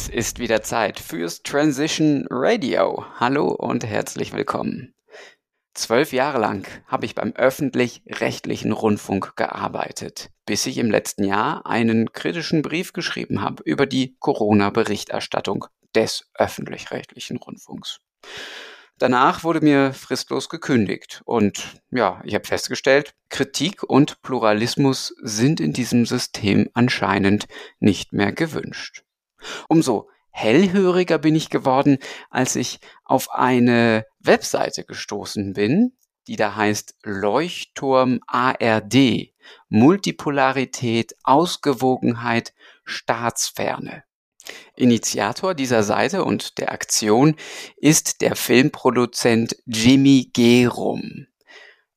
[0.00, 3.04] Es ist wieder Zeit fürs Transition Radio.
[3.20, 4.94] Hallo und herzlich willkommen.
[5.74, 12.14] Zwölf Jahre lang habe ich beim öffentlich-rechtlichen Rundfunk gearbeitet, bis ich im letzten Jahr einen
[12.14, 18.00] kritischen Brief geschrieben habe über die Corona-Berichterstattung des öffentlich-rechtlichen Rundfunks.
[18.96, 25.74] Danach wurde mir fristlos gekündigt und ja, ich habe festgestellt, Kritik und Pluralismus sind in
[25.74, 27.48] diesem System anscheinend
[27.80, 29.04] nicht mehr gewünscht.
[29.68, 31.98] Umso hellhöriger bin ich geworden,
[32.30, 39.32] als ich auf eine Webseite gestoßen bin, die da heißt Leuchtturm ARD,
[39.68, 42.54] Multipolarität, Ausgewogenheit,
[42.84, 44.04] Staatsferne.
[44.74, 47.36] Initiator dieser Seite und der Aktion
[47.76, 51.26] ist der Filmproduzent Jimmy Gerum.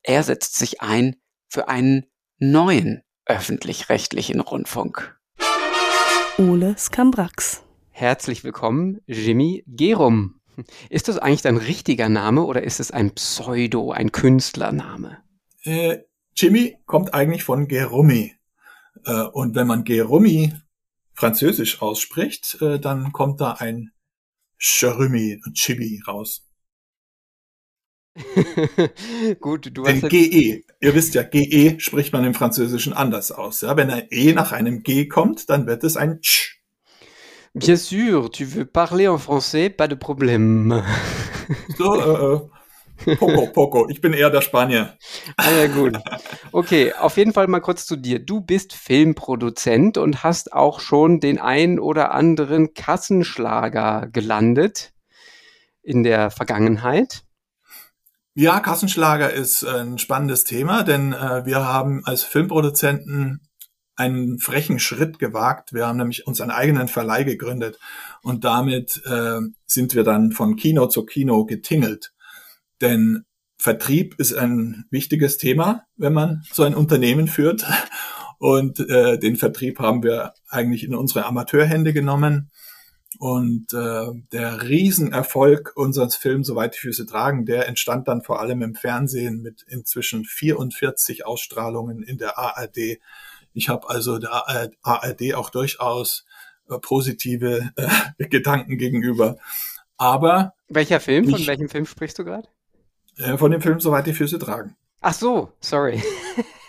[0.01, 1.15] Er setzt sich ein
[1.47, 2.05] für einen
[2.37, 5.17] neuen öffentlich-rechtlichen Rundfunk.
[6.49, 7.63] Ole Skambrax.
[7.91, 10.41] Herzlich willkommen, Jimmy Gerum.
[10.89, 15.19] Ist das eigentlich dein richtiger Name oder ist es ein Pseudo, ein Künstlername?
[15.63, 15.99] Äh,
[16.35, 18.33] Jimmy kommt eigentlich von Gerumi.
[19.05, 20.53] Äh, und wenn man Gerumi
[21.13, 23.91] französisch ausspricht, äh, dann kommt da ein
[24.57, 26.45] Cherumi und Chibi raus.
[29.39, 30.01] Gut, du hast.
[30.01, 33.61] Denn GE, ihr wisst ja, GE spricht man im Französischen anders aus.
[33.61, 33.75] Ja?
[33.75, 36.59] Wenn ein E nach einem G kommt, dann wird es ein Ch.
[37.55, 40.83] Bien sûr, tu veux parler en français, pas de problème.
[41.77, 43.89] So, äh, äh Poco, Poco.
[43.89, 44.97] Ich bin eher der Spanier.
[45.35, 45.97] Ah ja, gut.
[46.51, 48.19] Okay, auf jeden Fall mal kurz zu dir.
[48.19, 54.93] Du bist Filmproduzent und hast auch schon den ein oder anderen Kassenschlager gelandet
[55.81, 57.23] in der Vergangenheit.
[58.35, 63.47] Ja, Kassenschlager ist ein spannendes Thema, denn äh, wir haben als Filmproduzenten
[63.95, 65.71] einen frechen Schritt gewagt.
[65.71, 67.77] Wir haben nämlich unseren eigenen Verleih gegründet
[68.23, 72.11] und damit äh, sind wir dann von Kino zu Kino getingelt.
[72.81, 73.23] Denn
[73.57, 77.65] Vertrieb ist ein wichtiges Thema, wenn man so ein Unternehmen führt.
[78.39, 82.49] Und äh, den Vertrieb haben wir eigentlich in unsere Amateurhände genommen.
[83.23, 88.61] Und äh, der Riesenerfolg unseres Films, soweit die Füße tragen, der entstand dann vor allem
[88.61, 92.99] im Fernsehen mit inzwischen 44 Ausstrahlungen in der ARD.
[93.53, 96.25] Ich habe also der ARD auch durchaus
[96.69, 99.37] äh, positive äh, Gedanken gegenüber.
[99.95, 101.29] Aber welcher Film?
[101.29, 102.49] Von welchem Film sprichst du gerade?
[103.15, 104.75] Äh, von dem Film Soweit die Füße tragen.
[104.99, 106.03] Ach so, sorry.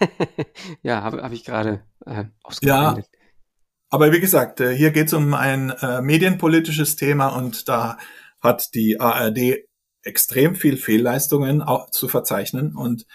[0.83, 2.27] ja, habe hab ich gerade äh,
[2.63, 2.97] Ja,
[3.91, 7.99] aber wie gesagt, äh, hier geht es um ein äh, medienpolitisches Thema und da
[8.41, 9.65] hat die ARD
[10.03, 13.07] extrem viel Fehlleistungen zu verzeichnen und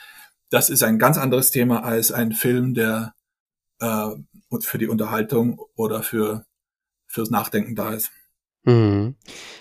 [0.49, 3.13] das ist ein ganz anderes Thema als ein Film, der
[3.79, 4.09] äh,
[4.61, 6.45] für die Unterhaltung oder für
[7.09, 8.11] fürs Nachdenken da ist.
[8.63, 9.15] Mhm.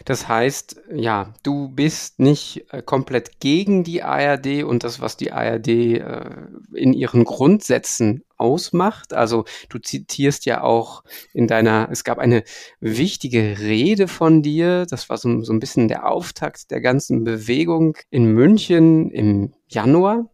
[0.05, 5.33] Das heißt, ja, du bist nicht äh, komplett gegen die ARD und das, was die
[5.33, 6.31] ARD äh,
[6.75, 9.13] in ihren Grundsätzen ausmacht.
[9.13, 12.45] Also du zitierst ja auch in deiner, es gab eine
[12.81, 17.97] wichtige Rede von dir, das war so, so ein bisschen der Auftakt der ganzen Bewegung
[18.11, 20.31] in München im Januar.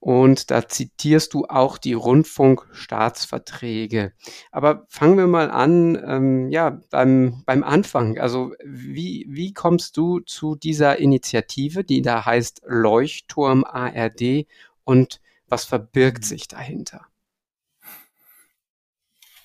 [0.00, 4.14] Und da zitierst du auch die Rundfunkstaatsverträge.
[4.50, 8.18] Aber fangen wir mal an, ähm, ja, beim, beim Anfang.
[8.18, 14.46] Also wie, wie kommst du zu dieser Initiative, die da heißt Leuchtturm ARD
[14.84, 17.09] und was verbirgt sich dahinter?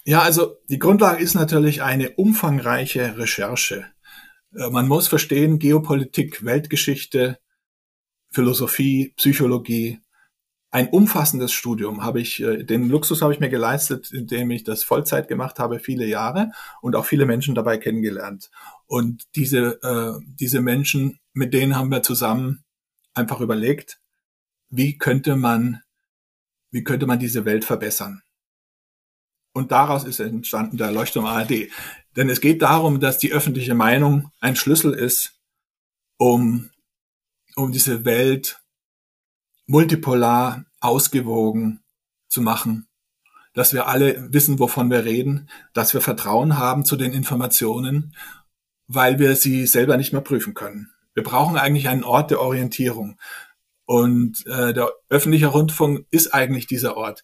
[0.06, 3.88] Ja, also die Grundlage ist natürlich eine umfangreiche Recherche.
[4.56, 7.40] Äh, man muss verstehen, Geopolitik, Weltgeschichte,
[8.32, 10.00] Philosophie, Psychologie,
[10.76, 14.84] ein umfassendes Studium habe ich, äh, den Luxus habe ich mir geleistet, indem ich das
[14.84, 16.52] Vollzeit gemacht habe, viele Jahre
[16.82, 18.52] und auch viele Menschen dabei kennengelernt.
[18.86, 22.66] Und diese, äh, diese Menschen, mit denen haben wir zusammen
[23.14, 24.02] einfach überlegt,
[24.70, 25.82] wie könnte man,
[26.72, 28.22] wie könnte man diese Welt verbessern?
[29.56, 31.70] Und daraus ist entstanden der Leuchtturm ARD.
[32.18, 35.40] Denn es geht darum, dass die öffentliche Meinung ein Schlüssel ist,
[36.18, 36.72] um,
[37.56, 38.60] um diese Welt
[39.66, 41.80] multipolar, ausgewogen
[42.28, 42.88] zu machen,
[43.54, 48.14] dass wir alle wissen, wovon wir reden, dass wir Vertrauen haben zu den Informationen,
[48.88, 50.92] weil wir sie selber nicht mehr prüfen können.
[51.14, 53.18] Wir brauchen eigentlich einen Ort der Orientierung.
[53.86, 57.24] Und äh, der öffentliche Rundfunk ist eigentlich dieser Ort.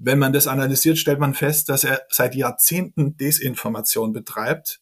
[0.00, 4.80] Wenn man das analysiert, stellt man fest, dass er seit Jahrzehnten Desinformation betreibt.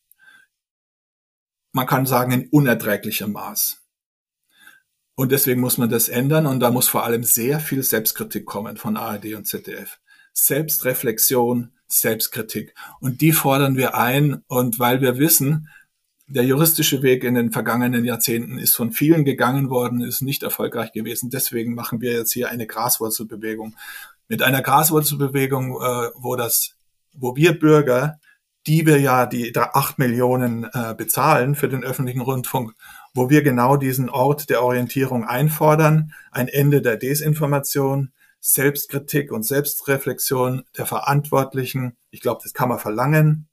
[1.72, 3.82] Man kann sagen, in unerträglichem Maß.
[5.14, 8.76] Und deswegen muss man das ändern und da muss vor allem sehr viel Selbstkritik kommen
[8.76, 9.98] von ARD und ZDF.
[10.34, 12.74] Selbstreflexion, Selbstkritik.
[13.00, 14.42] Und die fordern wir ein.
[14.48, 15.70] Und weil wir wissen,
[16.26, 20.92] der juristische Weg in den vergangenen Jahrzehnten ist von vielen gegangen worden, ist nicht erfolgreich
[20.92, 21.30] gewesen.
[21.30, 23.74] Deswegen machen wir jetzt hier eine Graswurzelbewegung.
[24.28, 26.76] Mit einer Graswurzelbewegung, äh, wo das,
[27.12, 28.18] wo wir Bürger,
[28.66, 32.72] die wir ja die acht Millionen äh, bezahlen für den öffentlichen Rundfunk,
[33.14, 40.64] wo wir genau diesen Ort der Orientierung einfordern, ein Ende der Desinformation, Selbstkritik und Selbstreflexion
[40.76, 41.96] der Verantwortlichen.
[42.10, 43.48] Ich glaube, das kann man verlangen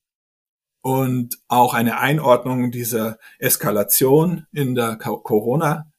[0.81, 4.97] und auch eine Einordnung dieser Eskalation in der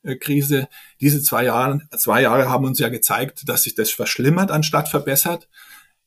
[0.05, 0.69] Corona-Krise.
[1.01, 5.49] Diese zwei Jahre, zwei Jahre haben uns ja gezeigt, dass sich das verschlimmert anstatt verbessert.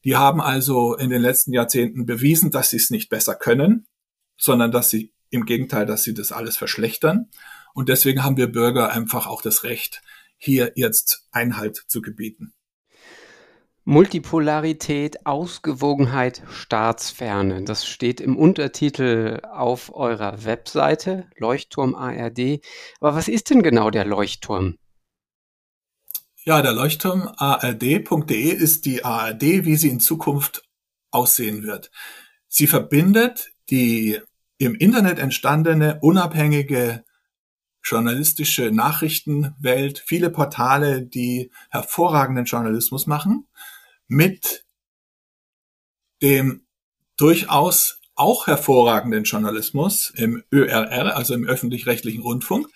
[0.04, 3.88] Die haben also in den letzten Jahrzehnten bewiesen, dass sie es nicht besser können,
[4.38, 7.30] sondern dass sie im Gegenteil, dass sie das alles verschlechtern.
[7.74, 10.02] Und deswegen haben wir Bürger einfach auch das Recht,
[10.38, 12.54] hier jetzt Einhalt zu gebieten.
[13.90, 17.64] Multipolarität, Ausgewogenheit, Staatsferne.
[17.64, 22.60] Das steht im Untertitel auf eurer Webseite, Leuchtturm ARD.
[23.00, 24.76] Aber was ist denn genau der Leuchtturm?
[26.44, 30.64] Ja, der Leuchtturm ard.de ist die ARD, wie sie in Zukunft
[31.12, 31.90] aussehen wird.
[32.50, 34.20] Sie verbindet die
[34.58, 37.06] im Internet entstandene unabhängige
[37.82, 43.48] journalistische Nachrichtenwelt, viele Portale, die hervorragenden Journalismus machen,
[44.08, 44.66] mit
[46.22, 46.66] dem
[47.18, 52.68] durchaus auch hervorragenden Journalismus im ÖRR, also im öffentlich-rechtlichen Rundfunk.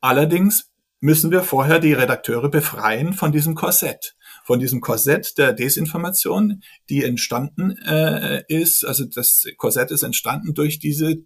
[0.00, 6.62] Allerdings müssen wir vorher die Redakteure befreien von diesem Korsett, von diesem Korsett der Desinformation,
[6.88, 8.84] die entstanden äh, ist.
[8.84, 11.16] Also das Korsett ist entstanden durch diese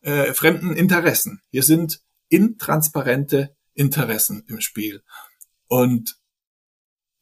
[0.00, 1.40] äh, fremden Interessen.
[1.50, 5.02] Hier sind intransparente Interessen im Spiel.
[5.68, 6.16] Und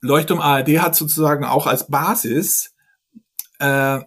[0.03, 2.75] Leuchtturm ARD hat sozusagen auch als Basis
[3.61, 4.01] äh,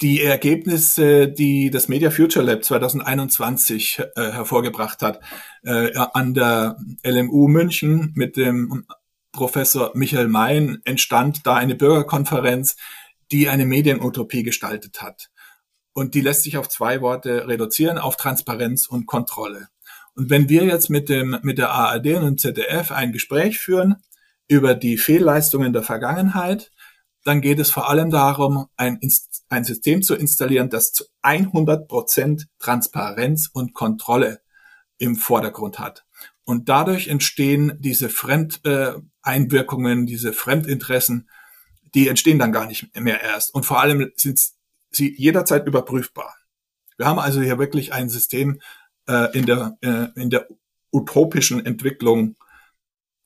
[0.00, 5.20] die Ergebnisse, die das Media Future Lab 2021 äh, hervorgebracht hat,
[5.62, 8.86] äh, an der LMU München mit dem
[9.32, 12.76] Professor Michael Mayen entstand da eine Bürgerkonferenz,
[13.30, 15.30] die eine Medienutopie gestaltet hat.
[15.92, 19.68] Und die lässt sich auf zwei Worte reduzieren, auf Transparenz und Kontrolle.
[20.14, 23.96] Und wenn wir jetzt mit dem, mit der ARD und dem ZDF ein Gespräch führen,
[24.50, 26.72] über die Fehlleistungen der Vergangenheit,
[27.22, 28.98] dann geht es vor allem darum, ein,
[29.48, 34.40] ein System zu installieren, das zu 100 Prozent Transparenz und Kontrolle
[34.98, 36.04] im Vordergrund hat.
[36.44, 41.30] Und dadurch entstehen diese Fremdeinwirkungen, äh, diese Fremdinteressen,
[41.94, 43.54] die entstehen dann gar nicht mehr erst.
[43.54, 44.40] Und vor allem sind
[44.90, 46.34] sie jederzeit überprüfbar.
[46.96, 48.60] Wir haben also hier wirklich ein System
[49.06, 50.48] äh, in, der, äh, in der
[50.90, 52.34] utopischen Entwicklung,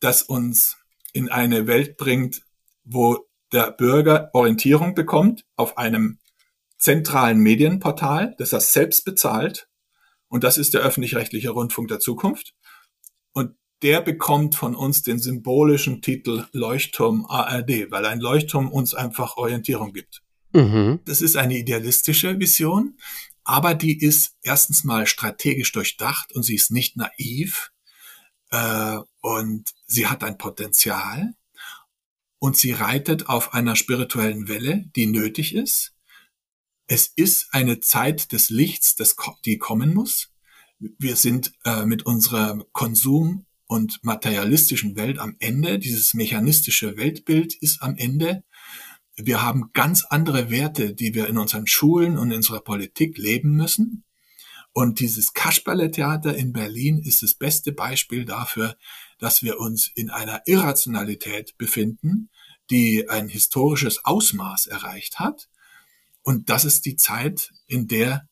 [0.01, 0.84] das uns
[1.15, 2.43] in eine Welt bringt,
[2.85, 6.19] wo der Bürger Orientierung bekommt auf einem
[6.77, 9.69] zentralen Medienportal, das er selbst bezahlt.
[10.29, 12.53] Und das ist der öffentlich-rechtliche Rundfunk der Zukunft.
[13.33, 19.37] Und der bekommt von uns den symbolischen Titel Leuchtturm ARD, weil ein Leuchtturm uns einfach
[19.37, 20.23] Orientierung gibt.
[20.53, 21.01] Mhm.
[21.05, 22.99] Das ist eine idealistische Vision,
[23.45, 27.71] aber die ist erstens mal strategisch durchdacht und sie ist nicht naiv.
[28.55, 31.35] Äh, und sie hat ein Potenzial
[32.39, 35.93] und sie reitet auf einer spirituellen Welle, die nötig ist.
[36.87, 40.31] Es ist eine Zeit des Lichts, das, die kommen muss.
[40.79, 45.79] Wir sind äh, mit unserer Konsum- und materialistischen Welt am Ende.
[45.81, 48.45] Dieses mechanistische Weltbild ist am Ende.
[49.17, 53.57] Wir haben ganz andere Werte, die wir in unseren Schulen und in unserer Politik leben
[53.57, 54.05] müssen.
[54.75, 58.77] Und dieses Kasperle-Theater in Berlin ist das beste Beispiel dafür,
[59.21, 62.29] dass wir uns in einer Irrationalität befinden,
[62.71, 65.49] die ein historisches Ausmaß erreicht hat.
[66.23, 68.29] Und das ist die Zeit, in der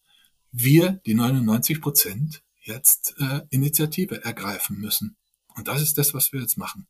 [0.50, 5.16] wir, die 99 Prozent, jetzt äh, Initiative ergreifen müssen.
[5.54, 6.88] Und das ist das, was wir jetzt machen.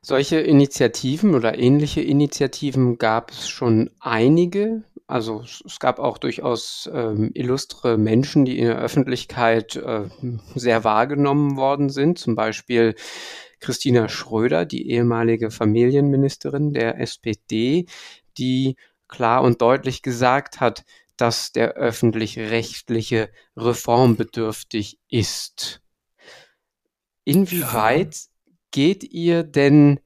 [0.00, 4.82] Solche Initiativen oder ähnliche Initiativen gab es schon einige.
[5.06, 10.08] Also es gab auch durchaus ähm, illustre Menschen, die in der Öffentlichkeit äh,
[10.54, 12.18] sehr wahrgenommen worden sind.
[12.18, 12.94] Zum Beispiel
[13.60, 17.86] Christina Schröder, die ehemalige Familienministerin der SPD,
[18.38, 18.76] die
[19.08, 20.84] klar und deutlich gesagt hat,
[21.16, 25.82] dass der öffentlich-rechtliche reformbedürftig ist.
[27.24, 28.34] Inwieweit ja
[28.74, 30.00] geht ihr denn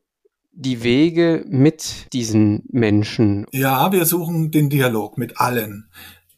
[0.59, 3.47] die Wege mit diesen Menschen?
[3.53, 5.89] Ja, wir suchen den Dialog mit allen.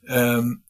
[0.07, 0.65] Ähm,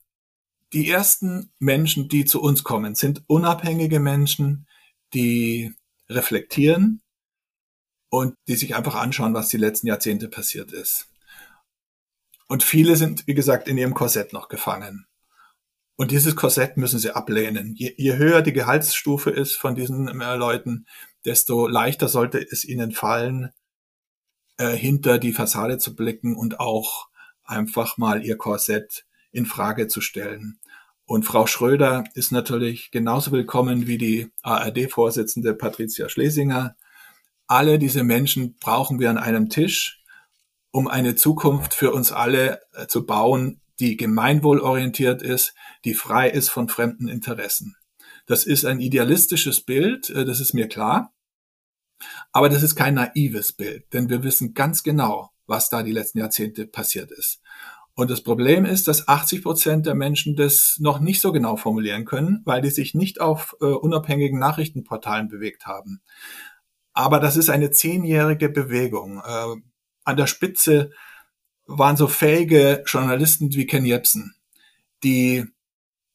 [0.73, 4.69] die ersten Menschen, die zu uns kommen, sind unabhängige Menschen,
[5.15, 5.75] die
[6.09, 7.03] reflektieren
[8.09, 11.09] und die sich einfach anschauen, was die letzten Jahrzehnte passiert ist.
[12.47, 15.07] Und viele sind, wie gesagt, in ihrem Korsett noch gefangen.
[15.97, 17.75] Und dieses Korsett müssen sie ablehnen.
[17.75, 20.87] Je, je höher die Gehaltsstufe ist von diesen äh, Leuten,
[21.25, 23.51] desto leichter sollte es ihnen fallen,
[24.59, 27.09] äh, hinter die Fassade zu blicken und auch
[27.45, 30.59] einfach mal ihr Korsett in Frage zu stellen.
[31.05, 36.77] Und Frau Schröder ist natürlich genauso willkommen wie die ARD-Vorsitzende Patricia Schlesinger.
[37.47, 40.01] Alle diese Menschen brauchen wir an einem Tisch
[40.71, 46.51] um eine Zukunft für uns alle äh, zu bauen, die gemeinwohlorientiert ist, die frei ist
[46.51, 47.77] von fremden Interessen.
[48.31, 51.13] Das ist ein idealistisches Bild, äh, das ist mir klar.
[52.31, 56.21] Aber das ist kein naives Bild, denn wir wissen ganz genau, was da die letzten
[56.21, 57.41] Jahrzehnte passiert ist.
[57.95, 62.05] Und das Problem ist, dass 80 Prozent der Menschen das noch nicht so genau formulieren
[62.05, 66.01] können, weil die sich nicht auf äh, unabhängigen Nachrichtenportalen bewegt haben.
[66.93, 69.21] Aber das ist eine zehnjährige Bewegung.
[69.27, 69.57] Äh,
[70.05, 70.93] an der Spitze
[71.67, 74.37] waren so fähige Journalisten wie Ken Jebsen,
[75.03, 75.47] die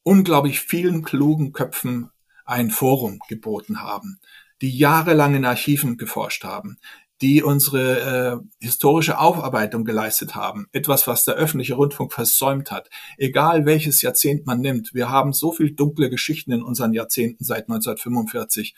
[0.06, 2.10] unglaublich vielen klugen Köpfen
[2.44, 4.20] ein Forum geboten haben,
[4.62, 6.78] die jahrelang in Archiven geforscht haben,
[7.20, 12.88] die unsere äh, historische Aufarbeitung geleistet haben, etwas, was der öffentliche Rundfunk versäumt hat.
[13.18, 17.64] Egal welches Jahrzehnt man nimmt, wir haben so viel dunkle Geschichten in unseren Jahrzehnten seit
[17.64, 18.76] 1945.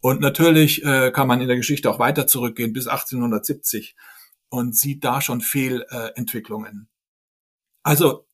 [0.00, 3.94] Und natürlich äh, kann man in der Geschichte auch weiter zurückgehen bis 1870
[4.48, 6.88] und sieht da schon Fehlentwicklungen.
[7.84, 8.26] Also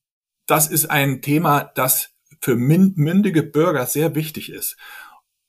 [0.47, 2.14] das ist ein Thema, das
[2.45, 4.77] für mündige Bürger sehr wichtig ist.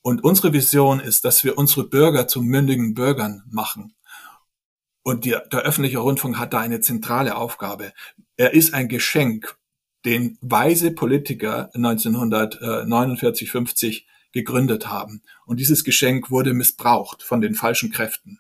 [0.02, 3.96] Und unsere Vision ist, dass wir unsere Bürger zu mündigen Bürgern machen.
[5.04, 7.92] Und die, der öffentliche Rundfunk hat da eine zentrale Aufgabe.
[8.38, 9.58] Er ist ein Geschenk,
[10.06, 15.22] den weise Politiker 1949, 50 gegründet haben.
[15.46, 18.40] Und dieses Geschenk wurde missbraucht von den falschen Kräften.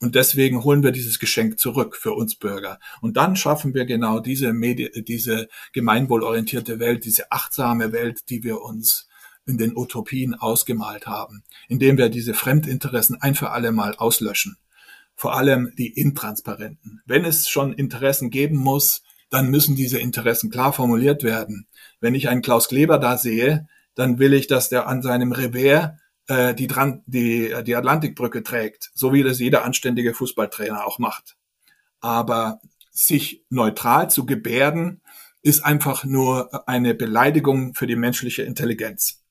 [0.00, 2.78] Und deswegen holen wir dieses Geschenk zurück für uns Bürger.
[3.00, 8.60] Und dann schaffen wir genau diese, Medi diese gemeinwohlorientierte Welt, diese achtsame Welt, die wir
[8.60, 9.08] uns
[9.46, 14.56] in den Utopien ausgemalt haben, indem wir diese Fremdinteressen ein für alle Mal auslöschen.
[15.14, 17.00] Vor allem die intransparenten.
[17.06, 21.66] Wenn es schon Interessen geben muss, dann müssen diese Interessen klar formuliert werden.
[22.00, 25.92] Wenn ich einen Klaus Kleber da sehe, dann will ich, dass der an seinem Revers
[26.28, 30.98] äh, die, dran, die, äh, die Atlantikbrücke trägt, so wie das jeder anständige Fußballtrainer auch
[30.98, 31.36] macht.
[32.00, 35.00] Aber sich neutral zu gebärden,
[35.42, 39.22] ist einfach nur eine Beleidigung für die menschliche Intelligenz.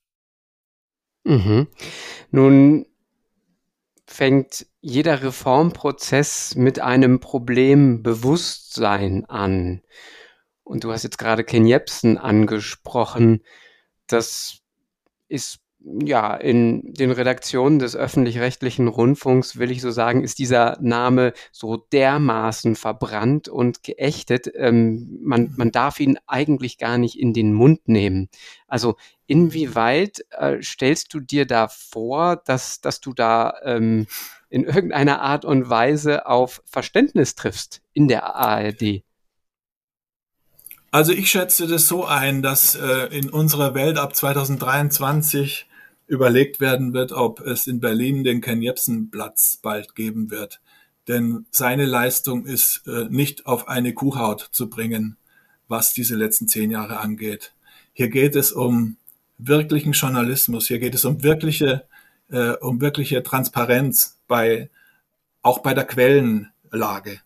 [1.26, 1.68] Mhm.
[2.32, 2.86] Nun
[4.06, 9.82] fängt jeder Reformprozess mit einem Problembewusstsein an.
[10.64, 13.44] Und du hast jetzt gerade Ken Jebsen angesprochen.
[14.08, 14.60] Das
[15.28, 21.34] ist ja, in den Redaktionen des öffentlich-rechtlichen Rundfunks, will ich so sagen, ist dieser Name
[21.52, 24.52] so dermaßen verbrannt und geächtet.
[24.56, 28.30] Ähm, man, man darf ihn eigentlich gar nicht in den Mund nehmen.
[28.68, 28.96] Also
[29.28, 34.08] inwieweit äh, stellst du dir da vor, dass, dass du da ähm,
[34.50, 39.04] in irgendeiner Art und Weise auf Verständnis triffst in der ARD?
[40.90, 45.68] Also ich schätze das so ein, dass äh, in unserer Welt ab 2023
[46.08, 50.62] überlegt werden wird, ob es in Berlin den Ken Jebsen Platz bald geben wird.
[51.08, 55.18] Denn seine Leistung ist äh, nicht auf eine Kuhhaut zu bringen,
[55.68, 57.54] was diese letzten zehn Jahre angeht.
[57.94, 58.98] Hier geht es um
[59.38, 61.86] wirklichen Journalismus, hier geht es um wirkliche,
[62.30, 64.70] äh, um wirkliche Transparenz bei,
[65.42, 67.20] auch bei der Quellenlage.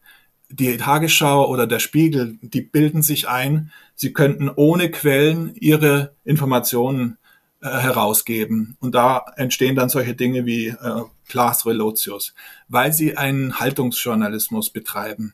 [0.49, 7.17] Die Tagesschau oder der Spiegel, die bilden sich ein, sie könnten ohne Quellen ihre Informationen
[7.61, 8.77] äh, herausgeben.
[8.79, 12.33] Und da entstehen dann solche Dinge wie äh, Class Relotius,
[12.67, 15.33] weil sie einen Haltungsjournalismus betreiben.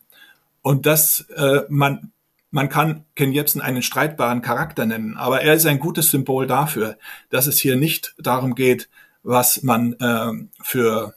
[0.61, 2.11] Und das, äh, man,
[2.49, 6.97] man kann Ken Jebsen einen streitbaren Charakter nennen, aber er ist ein gutes Symbol dafür,
[7.29, 8.89] dass es hier nicht darum geht,
[9.21, 10.31] was man äh,
[10.63, 11.13] für,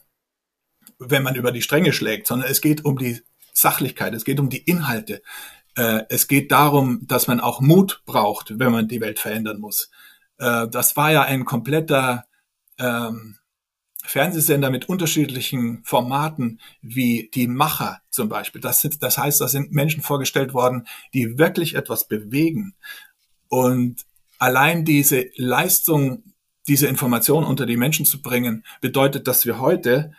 [0.99, 3.21] wenn man über die Stränge schlägt, sondern es geht um die
[3.53, 5.21] Sachlichkeit, es geht um die Inhalte.
[5.75, 9.89] Äh, es geht darum, dass man auch Mut braucht, wenn man die Welt verändern muss.
[10.39, 12.25] Äh, das war ja ein kompletter
[12.77, 13.37] ähm,
[14.03, 18.61] Fernsehsender mit unterschiedlichen Formaten, wie die Macher zum Beispiel.
[18.61, 22.75] Das, sind, das heißt, da sind Menschen vorgestellt worden, die wirklich etwas bewegen.
[23.49, 24.05] Und
[24.39, 26.23] allein diese Leistung,
[26.67, 30.13] diese Information unter die Menschen zu bringen, bedeutet, dass wir heute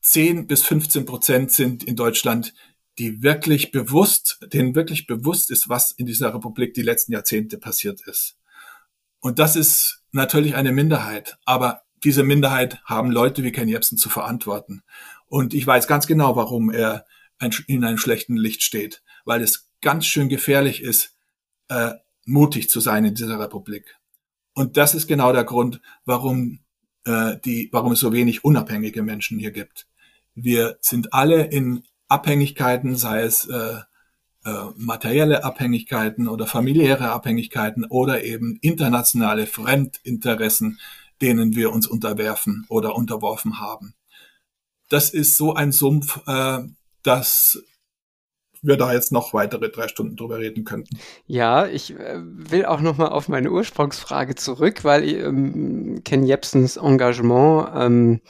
[0.00, 2.54] 10 bis 15 Prozent sind in Deutschland,
[2.98, 8.00] die wirklich bewusst, denen wirklich bewusst ist, was in dieser Republik die letzten Jahrzehnte passiert
[8.06, 8.36] ist.
[9.20, 11.38] Und das ist natürlich eine Minderheit.
[11.44, 14.82] Aber diese Minderheit haben Leute wie Ken Jebsen zu verantworten.
[15.26, 17.04] Und ich weiß ganz genau, warum er
[17.66, 19.02] in einem schlechten Licht steht.
[19.24, 21.16] Weil es ganz schön gefährlich ist,
[21.68, 21.94] äh,
[22.24, 23.96] mutig zu sein in dieser Republik.
[24.54, 26.60] Und das ist genau der Grund, warum
[27.04, 29.86] äh, die, warum es so wenig unabhängige Menschen hier gibt.
[30.34, 33.80] Wir sind alle in Abhängigkeiten, sei es äh,
[34.44, 40.78] äh, materielle Abhängigkeiten oder familiäre Abhängigkeiten oder eben internationale Fremdinteressen,
[41.20, 43.94] denen wir uns unterwerfen oder unterworfen haben.
[44.88, 46.60] Das ist so ein Sumpf, äh,
[47.02, 47.62] dass
[48.62, 50.98] wir da jetzt noch weitere drei Stunden drüber reden könnten.
[51.26, 56.76] Ja, ich äh, will auch noch mal auf meine Ursprungsfrage zurück, weil ähm, Ken Jebsens
[56.76, 58.20] Engagement ähm,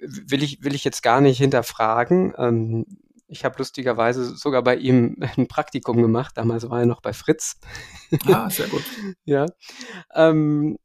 [0.00, 2.34] will ich will ich jetzt gar nicht hinterfragen.
[2.38, 2.86] Ähm,
[3.26, 6.36] ich habe lustigerweise sogar bei ihm ein Praktikum gemacht.
[6.36, 7.58] Damals war er noch bei Fritz.
[8.26, 8.84] Ah, sehr gut.
[9.24, 9.46] ja.
[10.14, 10.76] Ähm,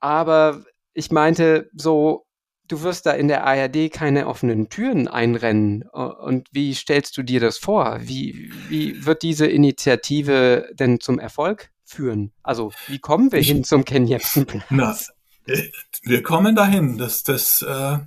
[0.00, 0.64] aber
[0.94, 2.26] ich meinte so,
[2.68, 5.82] du wirst da in der ARD keine offenen Türen einrennen.
[5.82, 7.98] Und wie stellst du dir das vor?
[8.02, 12.32] Wie, wie wird diese Initiative denn zum Erfolg führen?
[12.42, 15.10] Also, wie kommen wir ich, hin zum Ken Jebsen Platz?
[15.46, 15.70] Äh,
[16.02, 16.98] wir kommen dahin.
[16.98, 17.98] Das, das, äh,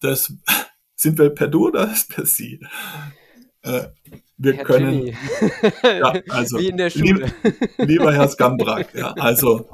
[0.00, 0.32] das,
[0.96, 2.60] sind wir per Du oder per Sie?
[3.64, 3.88] Äh,
[4.36, 5.06] wir Herr können,
[5.82, 7.32] ja, also, Wie in der Schule.
[7.42, 9.68] Lieb, lieber Herr Skambrak, ja, also,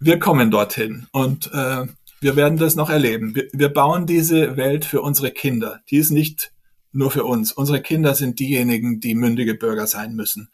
[0.00, 1.86] wir kommen dorthin und äh,
[2.20, 3.34] wir werden das noch erleben.
[3.34, 5.80] Wir, wir bauen diese Welt für unsere Kinder.
[5.90, 6.52] Die ist nicht
[6.92, 7.52] nur für uns.
[7.52, 10.50] Unsere Kinder sind diejenigen, die mündige Bürger sein müssen.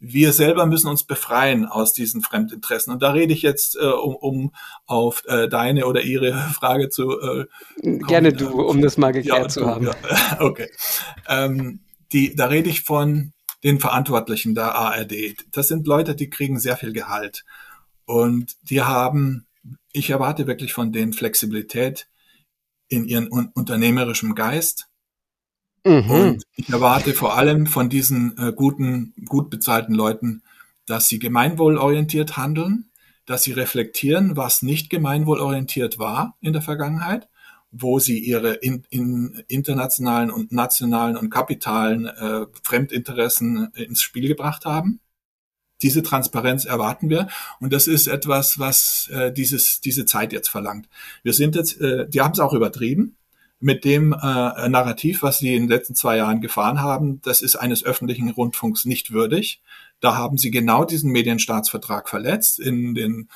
[0.00, 2.92] Wir selber müssen uns befreien aus diesen Fremdinteressen.
[2.92, 4.52] Und da rede ich jetzt, äh, um, um
[4.86, 7.46] auf äh, deine oder ihre Frage zu äh,
[7.82, 8.06] kommen.
[8.06, 9.86] Gerne du, um das mal geklärt ja, zu haben.
[9.86, 9.94] Ja,
[10.40, 10.70] okay.
[11.28, 11.80] Ähm,
[12.12, 13.32] die, da rede ich von
[13.64, 15.36] den Verantwortlichen der ARD.
[15.50, 17.44] Das sind Leute, die kriegen sehr viel Gehalt.
[18.04, 19.48] Und die haben
[19.92, 22.08] ich erwarte wirklich von denen Flexibilität
[22.88, 24.88] in ihren un unternehmerischen Geist.
[25.84, 26.10] Mhm.
[26.10, 30.42] Und ich erwarte vor allem von diesen äh, guten, gut bezahlten Leuten,
[30.86, 32.90] dass sie gemeinwohlorientiert handeln,
[33.26, 37.28] dass sie reflektieren, was nicht gemeinwohlorientiert war in der Vergangenheit,
[37.70, 44.64] wo sie ihre in, in internationalen und nationalen und kapitalen äh, Fremdinteressen ins Spiel gebracht
[44.64, 45.00] haben
[45.82, 47.28] diese Transparenz erwarten wir.
[47.60, 50.88] Und das ist etwas, was äh, dieses, diese Zeit jetzt verlangt.
[51.22, 53.16] Wir sind jetzt, äh, die haben es auch übertrieben
[53.60, 57.20] mit dem äh, Narrativ, was sie in den letzten zwei Jahren gefahren haben.
[57.22, 59.62] Das ist eines öffentlichen Rundfunks nicht würdig.
[60.00, 63.28] Da haben sie genau diesen Medienstaatsvertrag verletzt in den,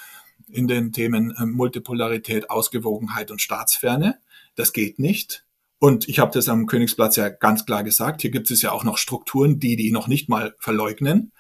[0.48, 4.18] in den Themen äh, Multipolarität, Ausgewogenheit und Staatsferne.
[4.54, 5.44] Das geht nicht.
[5.78, 8.22] Und ich habe das am Königsplatz ja ganz klar gesagt.
[8.22, 11.32] Hier gibt es ja auch noch Strukturen, die die noch nicht mal verleugnen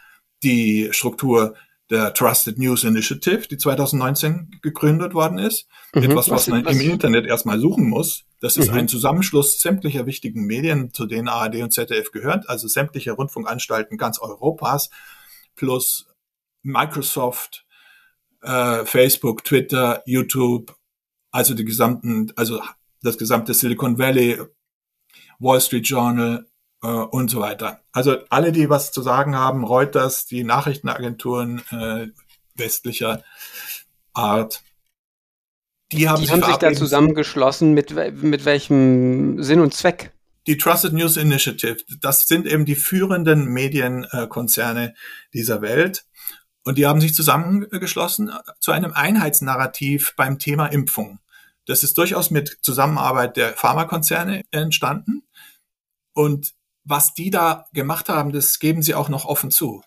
[0.42, 1.54] die Struktur
[1.90, 5.66] der Trusted News Initiative, die 2019 gegründet worden ist.
[5.94, 6.74] Mhm, Etwas, was, was man was?
[6.74, 8.24] im Internet erstmal suchen muss.
[8.40, 8.78] Das ist mhm.
[8.78, 14.18] ein Zusammenschluss sämtlicher wichtigen Medien, zu denen ARD und ZDF gehört, also sämtliche Rundfunkanstalten ganz
[14.18, 14.90] Europas,
[15.54, 16.06] plus
[16.62, 17.66] Microsoft,
[18.40, 20.74] äh, Facebook, Twitter, YouTube,
[21.30, 22.62] also die gesamten, also
[23.02, 24.40] das gesamte Silicon Valley,
[25.38, 26.46] Wall Street Journal,
[26.82, 27.80] äh, und so weiter.
[27.92, 32.08] Also alle, die was zu sagen haben, Reuters, die Nachrichtenagenturen äh,
[32.54, 33.22] westlicher
[34.12, 34.62] Art,
[35.92, 40.12] die haben, die sich, haben sich da zusammengeschlossen mit, mit welchem Sinn und Zweck?
[40.46, 44.94] Die Trusted News Initiative, das sind eben die führenden Medienkonzerne
[45.32, 46.06] dieser Welt.
[46.64, 51.18] Und die haben sich zusammengeschlossen zu einem Einheitsnarrativ beim Thema Impfung.
[51.66, 55.22] Das ist durchaus mit Zusammenarbeit der Pharmakonzerne entstanden.
[56.12, 59.82] Und was die da gemacht haben, das geben sie auch noch offen zu.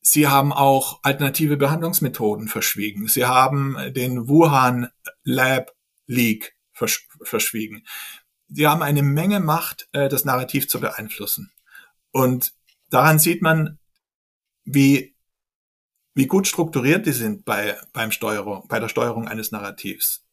[0.00, 3.08] Sie haben auch alternative Behandlungsmethoden verschwiegen.
[3.08, 4.88] Sie haben den Wuhan
[5.24, 5.72] Lab
[6.06, 7.84] Leak versch verschwiegen.
[8.48, 11.50] Sie haben eine Menge Macht, äh, das Narrativ zu beeinflussen.
[12.12, 12.52] Und
[12.90, 13.78] daran sieht man,
[14.64, 15.16] wie,
[16.14, 20.25] wie gut strukturiert die sind bei, beim Steuerung, bei der Steuerung eines Narrativs.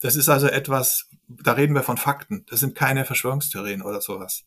[0.00, 2.44] Das ist also etwas, da reden wir von Fakten.
[2.48, 4.44] Das sind keine Verschwörungstheorien oder sowas.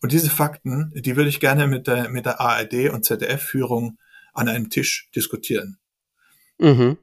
[0.00, 3.98] Und diese Fakten, die würde ich gerne mit der, mit der ARD und ZDF-Führung
[4.32, 5.78] an einem Tisch diskutieren.
[6.58, 6.98] Mhm.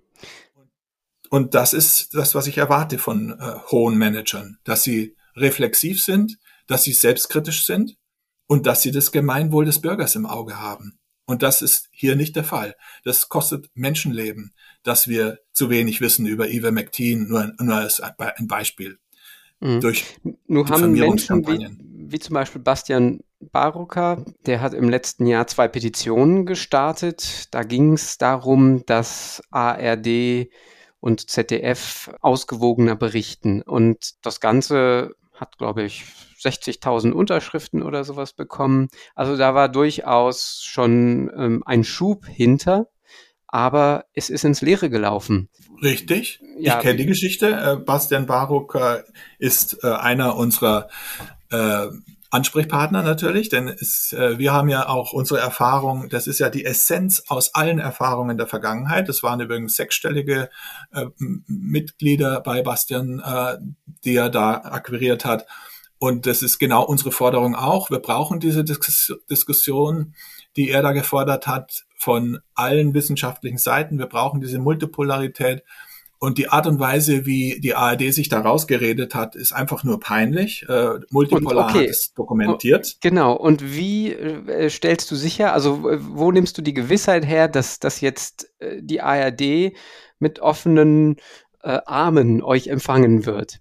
[1.30, 6.38] Und das ist das, was ich erwarte von äh, hohen Managern, dass sie reflexiv sind,
[6.68, 7.98] dass sie selbstkritisch sind
[8.46, 11.00] und dass sie das Gemeinwohl des Bürgers im Auge haben.
[11.26, 12.76] Und das ist hier nicht der Fall.
[13.04, 19.00] Das kostet Menschenleben, dass wir zu wenig wissen über Ivermectin, nur, nur als ein Beispiel.
[19.60, 19.80] Mhm.
[19.80, 21.68] Durch Nur haben Menschen wie,
[22.12, 27.48] wie zum Beispiel Bastian Baruka, der hat im letzten Jahr zwei Petitionen gestartet.
[27.52, 30.50] Da ging es darum, dass ARD
[31.00, 33.62] und ZDF ausgewogener berichten.
[33.62, 36.06] Und das Ganze hat, glaube ich,
[36.44, 38.90] 60.000 Unterschriften oder sowas bekommen.
[39.16, 42.88] Also da war durchaus schon ähm, ein Schub hinter,
[43.48, 45.50] aber es ist ins Leere gelaufen.
[45.82, 46.42] Richtig.
[46.58, 47.50] Ja, ich kenne die Geschichte.
[47.50, 49.04] Äh, Bastian Baruch äh,
[49.38, 50.90] ist äh, einer unserer
[51.52, 51.88] äh,
[52.34, 56.66] Ansprechpartner natürlich, denn es, äh, wir haben ja auch unsere Erfahrung, das ist ja die
[56.66, 59.08] Essenz aus allen Erfahrungen der Vergangenheit.
[59.08, 60.50] Das waren übrigens sechsstellige
[60.92, 61.06] äh,
[61.46, 63.60] Mitglieder bei Bastian, äh,
[64.04, 65.46] die er da akquiriert hat.
[66.04, 67.90] Und das ist genau unsere Forderung auch.
[67.90, 70.16] Wir brauchen diese Dis Diskussion,
[70.58, 74.00] die er da gefordert hat, von allen wissenschaftlichen Seiten.
[74.00, 75.64] Wir brauchen diese Multipolarität.
[76.20, 80.02] Und die Art und Weise, wie die ARD sich da rausgeredet hat, ist einfach nur
[80.02, 80.66] peinlich.
[80.68, 81.84] Äh, Multipolar okay.
[81.84, 82.96] hat es dokumentiert.
[82.96, 83.34] Oh, genau.
[83.38, 88.02] Und wie äh, stellst du sicher, also wo nimmst du die Gewissheit her, dass, dass
[88.02, 89.72] jetzt äh, die ARD
[90.20, 91.16] mit offenen
[91.62, 93.60] äh, Armen euch empfangen wird?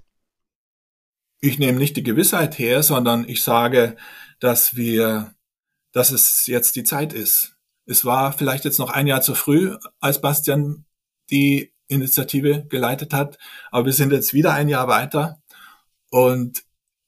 [1.44, 3.96] Ich nehme nicht die Gewissheit her, sondern ich sage,
[4.38, 5.34] dass wir,
[5.90, 7.56] dass es jetzt die Zeit ist.
[7.84, 10.84] Es war vielleicht jetzt noch ein Jahr zu früh, als Bastian
[11.30, 13.38] die Initiative geleitet hat.
[13.72, 15.42] Aber wir sind jetzt wieder ein Jahr weiter
[16.10, 16.62] und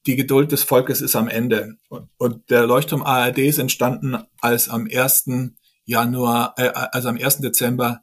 [0.04, 1.76] die Geduld des Volkes ist am Ende.
[1.88, 5.54] Und der Leuchtturm ARD ist entstanden, als am 1.
[5.84, 7.38] Januar, äh, also am 1.
[7.38, 8.02] Dezember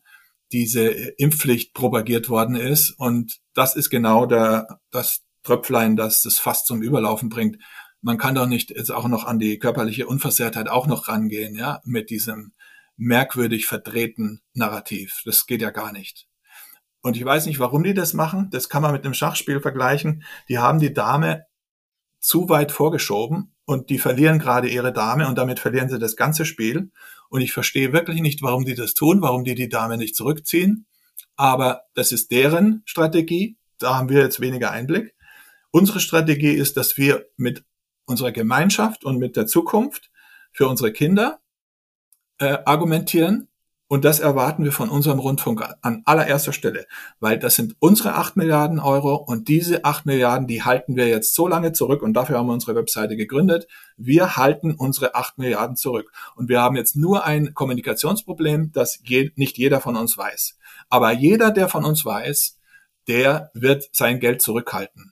[0.54, 2.92] diese Impfpflicht propagiert worden ist.
[2.92, 7.58] Und das ist genau der, das Tröpflein, das das fast zum Überlaufen bringt.
[8.02, 11.82] Man kann doch nicht jetzt auch noch an die körperliche Unversehrtheit auch noch rangehen, ja,
[11.84, 12.54] mit diesem
[12.98, 15.22] merkwürdig verdrehten Narrativ.
[15.26, 16.28] Das geht ja gar nicht.
[17.02, 18.50] Und ich weiß nicht, warum die das machen.
[18.52, 20.24] Das kann man mit einem Schachspiel vergleichen.
[20.50, 21.46] Die haben die Dame
[22.20, 26.46] zu weit vorgeschoben und die verlieren gerade ihre Dame und damit verlieren sie das ganze
[26.46, 26.92] Spiel.
[27.30, 30.86] Und ich verstehe wirklich nicht, warum die das tun, warum die die Dame nicht zurückziehen.
[31.36, 33.58] Aber das ist deren Strategie.
[33.80, 35.16] Da haben wir jetzt weniger Einblick.
[35.72, 37.64] Unsere Strategie ist, dass wir mit
[38.06, 40.12] unserer Gemeinschaft und mit der Zukunft
[40.52, 41.40] für unsere Kinder
[42.40, 43.48] äh, argumentieren
[43.92, 46.88] und das erwarten wir von unserem Rundfunk an allererster Stelle,
[47.20, 51.36] weil das sind unsere acht Milliarden Euro und diese acht Milliarden, die halten wir jetzt
[51.36, 53.68] so lange zurück und dafür haben wir unsere Webseite gegründet.
[53.98, 56.10] Wir halten unsere acht Milliarden zurück.
[56.38, 60.58] Und wir haben jetzt nur ein Kommunikationsproblem, das je, nicht jeder von uns weiß.
[60.88, 62.60] Aber jeder, der von uns weiß,
[63.10, 65.11] der wird sein Geld zurückhalten.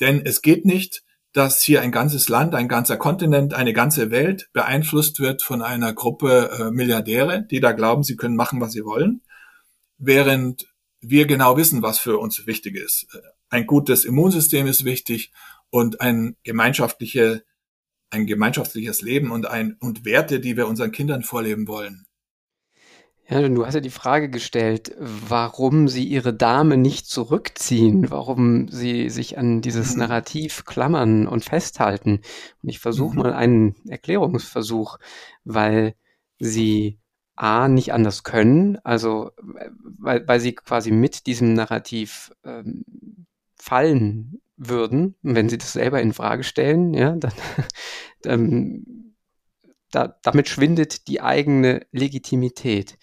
[0.00, 4.48] Denn es geht nicht, dass hier ein ganzes Land, ein ganzer Kontinent, eine ganze Welt
[4.52, 8.84] beeinflusst wird von einer Gruppe äh, Milliardäre, die da glauben, sie können machen, was sie
[8.84, 9.22] wollen,
[9.98, 10.66] während
[11.00, 13.06] wir genau wissen, was für uns wichtig ist.
[13.50, 15.32] Ein gutes Immunsystem ist wichtig
[15.70, 17.44] und ein gemeinschaftliche,
[18.10, 22.07] ein gemeinschaftliches Leben und ein, und Werte, die wir unseren Kindern vorleben wollen.
[23.30, 29.10] Ja, du hast ja die Frage gestellt, warum sie ihre Dame nicht zurückziehen, warum sie
[29.10, 29.98] sich an dieses mhm.
[30.00, 32.22] Narrativ klammern und festhalten.
[32.62, 33.22] Und ich versuche mhm.
[33.22, 34.98] mal einen Erklärungsversuch,
[35.44, 35.94] weil
[36.38, 36.98] sie
[37.36, 39.30] A nicht anders können, also
[39.98, 42.84] weil, weil sie quasi mit diesem Narrativ ähm,
[43.54, 47.32] fallen würden, wenn sie das selber in Frage stellen, ja, dann,
[48.22, 49.07] dann
[49.90, 52.98] da, damit schwindet die eigene Legitimität.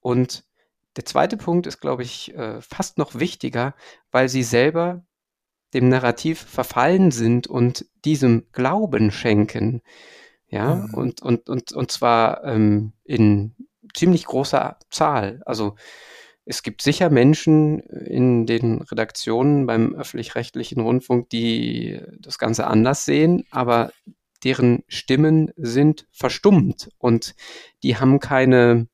[0.00, 0.44] Und
[0.96, 3.74] der zweite Punkt ist, glaube ich, äh, fast noch wichtiger,
[4.10, 5.04] weil sie selber
[5.72, 9.82] dem Narrativ verfallen sind und diesem Glauben schenken.
[10.48, 10.94] Ja, mhm.
[10.94, 13.54] und, und, und, und zwar ähm, in
[13.94, 15.42] ziemlich großer Zahl.
[15.46, 15.76] Also
[16.44, 23.44] es gibt sicher Menschen in den Redaktionen beim öffentlich-rechtlichen Rundfunk, die das Ganze anders sehen,
[23.52, 23.92] aber
[24.44, 27.34] deren Stimmen sind verstummt und
[27.82, 28.88] die haben keine,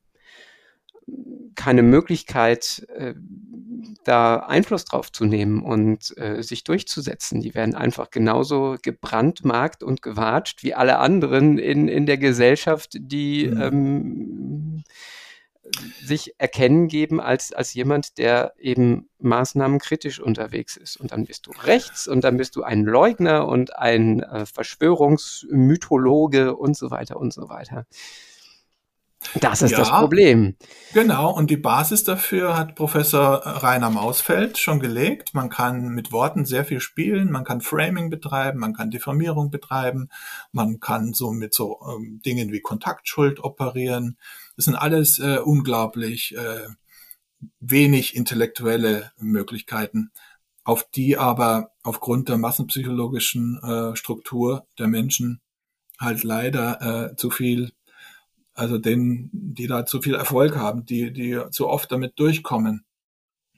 [1.55, 3.15] keine Möglichkeit, äh,
[4.05, 7.41] da Einfluss drauf zu nehmen und äh, sich durchzusetzen.
[7.41, 13.49] Die werden einfach genauso gebrandmarkt und gewatscht wie alle anderen in, in der Gesellschaft, die
[13.49, 13.63] mhm.
[13.63, 14.85] ähm,
[16.03, 20.97] sich erkennen geben als, als jemand, der eben maßnahmenkritisch unterwegs ist.
[20.97, 26.57] Und dann bist du rechts und dann bist du ein Leugner und ein äh, Verschwörungsmythologe
[26.57, 27.87] und so weiter und so weiter.
[29.41, 30.57] Das ist ja, das Problem.
[30.93, 35.35] Genau, und die Basis dafür hat Professor Rainer Mausfeld schon gelegt.
[35.35, 40.09] Man kann mit Worten sehr viel spielen, man kann Framing betreiben, man kann Diffamierung betreiben,
[40.53, 44.17] man kann so mit so ähm, Dingen wie Kontaktschuld operieren.
[44.57, 46.69] Das sind alles äh, unglaublich äh,
[47.61, 50.11] wenig intellektuelle Möglichkeiten,
[50.65, 55.41] auf die aber aufgrund der massenpsychologischen äh, Struktur der Menschen
[55.99, 57.73] halt leider äh, zu viel,
[58.57, 62.85] also denen, die da zu viel Erfolg haben, die, die zu oft damit durchkommen,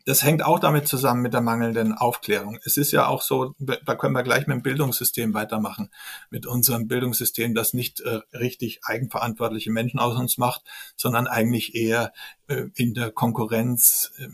[0.05, 2.59] das hängt auch damit zusammen mit der mangelnden Aufklärung.
[2.65, 5.91] Es ist ja auch so, da können wir gleich mit dem Bildungssystem weitermachen,
[6.31, 10.63] mit unserem Bildungssystem, das nicht äh, richtig eigenverantwortliche Menschen aus uns macht,
[10.97, 12.15] sondern eigentlich eher
[12.47, 14.29] äh, in der Konkurrenz, äh,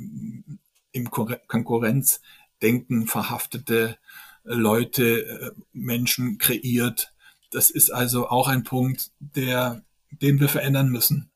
[0.92, 3.98] im Konkurrenzdenken verhaftete
[4.44, 7.12] Leute, äh, Menschen kreiert.
[7.50, 9.83] Das ist also auch ein Punkt, der,
[10.20, 11.31] den wir verändern müssen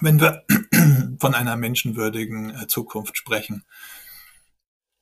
[0.00, 0.44] wenn wir
[1.18, 3.64] von einer menschenwürdigen äh, Zukunft sprechen.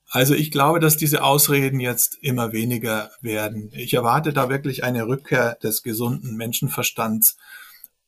[0.08, 3.70] Also ich glaube, dass diese Ausreden jetzt immer weniger werden.
[3.72, 7.36] Ich erwarte da wirklich eine Rückkehr des gesunden Menschenverstands.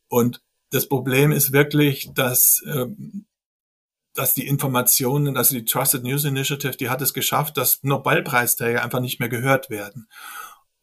[0.09, 3.27] Und das Problem ist wirklich, dass, ähm,
[4.15, 9.01] dass die Informationen, also die Trusted News Initiative, die hat es geschafft, dass Nobelpreisträger einfach
[9.01, 10.09] nicht mehr gehört werden.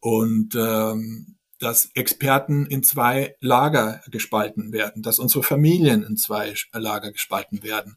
[0.00, 7.12] Und ähm, dass Experten in zwei Lager gespalten werden, dass unsere Familien in zwei Lager
[7.12, 7.96] gespalten werden.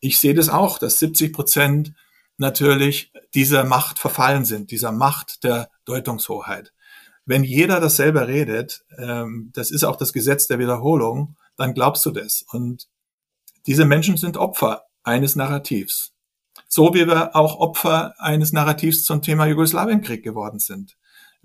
[0.00, 1.92] Ich sehe das auch, dass 70 Prozent
[2.38, 6.72] natürlich dieser Macht verfallen sind, dieser Macht der Deutungshoheit.
[7.24, 12.12] Wenn jeder dasselbe redet, ähm, das ist auch das Gesetz der Wiederholung, dann glaubst du
[12.12, 12.44] das.
[12.52, 12.88] Und
[13.66, 16.12] diese Menschen sind Opfer eines Narrativs.
[16.68, 20.96] So wie wir auch Opfer eines Narrativs zum Thema Jugoslawienkrieg geworden sind.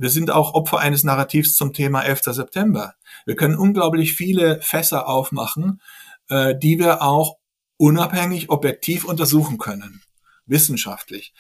[0.01, 2.21] Wir sind auch Opfer eines Narrativs zum Thema 11.
[2.33, 2.95] September.
[3.27, 5.79] Wir können unglaublich viele Fässer aufmachen,
[6.27, 7.37] äh, die wir auch
[7.77, 10.01] unabhängig, objektiv untersuchen können.
[10.47, 11.35] Wissenschaftlich.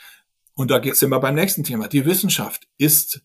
[0.53, 1.87] Und da sind wir beim nächsten Thema.
[1.87, 3.23] Die Wissenschaft ist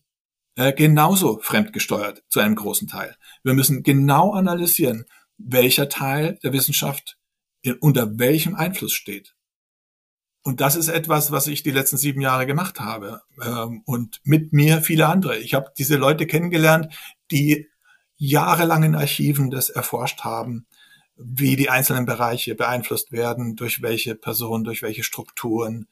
[0.55, 3.15] äh, genauso fremdgesteuert zu einem großen Teil.
[3.43, 5.05] Wir müssen genau analysieren,
[5.37, 7.15] welcher Teil der Wissenschaft
[7.61, 9.35] in, unter welchem Einfluss steht.
[10.47, 13.21] Und das ist etwas, was ich die letzten sieben Jahre gemacht habe.
[13.43, 15.37] Ähm, und mit mir viele andere.
[15.39, 16.93] Ich habe diese Leute kennengelernt,
[17.31, 17.67] die
[18.15, 20.65] jahrelang in Archiven das erforscht haben,
[21.17, 25.89] wie die einzelnen Bereiche beeinflusst werden, durch welche Personen, durch welche Strukturen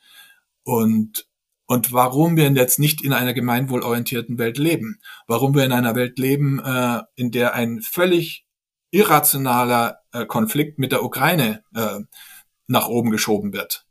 [0.63, 1.27] und
[1.65, 6.17] und warum wir jetzt nicht in einer gemeinwohlorientierten Welt leben, warum wir in einer Welt
[6.17, 8.45] leben, äh, in der ein völlig
[8.89, 11.99] irrationaler äh, Konflikt mit der Ukraine äh,
[12.67, 13.84] nach oben geschoben wird.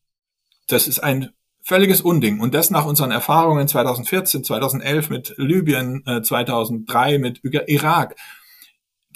[0.66, 1.30] Das ist ein
[1.62, 2.40] völliges Unding.
[2.40, 8.16] Und das nach unseren Erfahrungen 2014, 2011 mit Libyen, äh, 2003 mit Irak.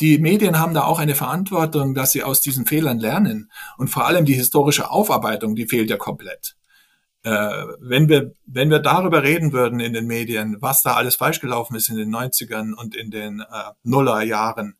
[0.00, 3.50] Die Medien haben da auch eine Verantwortung, dass sie aus diesen Fehlern lernen.
[3.76, 6.56] Und vor allem die historische Aufarbeitung, die fehlt ja komplett.
[7.24, 11.40] Äh, wenn wir, wenn wir darüber reden würden in den Medien, was da alles falsch
[11.40, 13.44] gelaufen ist in den 90ern und in den äh,
[13.82, 14.78] Nullerjahren,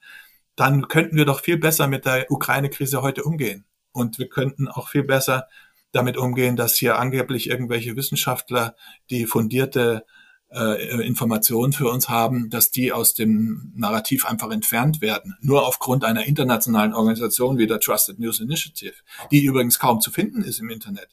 [0.54, 3.66] dann könnten wir doch viel besser mit der Ukraine-Krise heute umgehen.
[3.92, 5.46] Und wir könnten auch viel besser
[5.92, 8.74] damit umgehen, dass hier angeblich irgendwelche Wissenschaftler,
[9.11, 10.05] die fundierte
[10.51, 15.37] äh, Informationen für uns haben, dass die aus dem Narrativ einfach entfernt werden.
[15.40, 18.94] Nur aufgrund einer internationalen Organisation wie der Trusted News Initiative,
[19.31, 21.09] die übrigens kaum zu finden ist im Internet.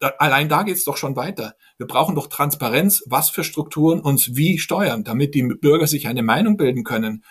[0.00, 1.54] Da, allein da geht's doch schon weiter.
[1.76, 6.22] Wir brauchen doch Transparenz, was für Strukturen uns wie steuern, damit die Bürger sich eine
[6.22, 7.22] Meinung bilden können.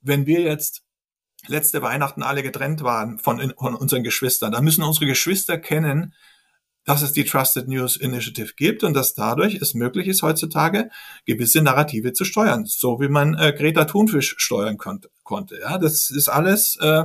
[0.00, 0.82] Wenn wir jetzt
[1.48, 4.52] letzte Weihnachten alle getrennt waren von, von unseren Geschwistern.
[4.52, 6.14] Da müssen unsere Geschwister kennen,
[6.86, 10.88] dass es die Trusted News Initiative gibt und dass dadurch es möglich ist, heutzutage
[11.26, 15.10] gewisse Narrative zu steuern, so wie man äh, Greta Thunfisch steuern konnte.
[15.24, 15.58] konnte.
[15.58, 17.04] Ja, das ist alles äh,